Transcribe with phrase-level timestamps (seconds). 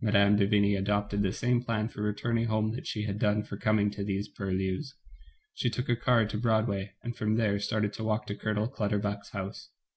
[0.00, 0.36] Mme.
[0.36, 3.90] de Vigny adopted the same plan for returning home that she had done for coming
[3.90, 4.94] to these purlieus.
[5.54, 8.68] She took a car to Broad way, and from there started to walk to Colonel
[8.68, 9.70] Clutterbuck's house.